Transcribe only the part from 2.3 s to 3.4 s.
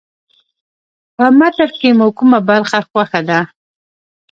برخه خوښه ده.